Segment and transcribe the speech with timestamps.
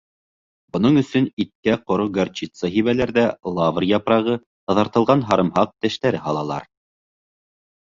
[0.77, 3.27] Бының өсөн иткә ҡоро горчица һибәләр ҙә
[3.59, 4.39] лавр япрағы,
[4.71, 6.69] таҙартылған һарымһаҡ тештәре һалалар.